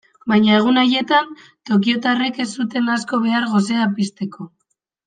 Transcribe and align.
Baina 0.31 0.53
egun 0.59 0.79
haietan 0.83 1.29
tokiotarrek 1.71 2.43
ez 2.47 2.49
zuten 2.61 2.91
asko 2.97 3.23
behar 3.29 3.49
gosea 3.57 3.89
pizteko. 4.01 4.53